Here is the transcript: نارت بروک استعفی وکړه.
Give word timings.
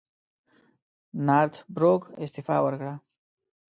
نارت 1.27 1.53
بروک 1.73 2.01
استعفی 2.23 2.57
وکړه. 2.61 2.93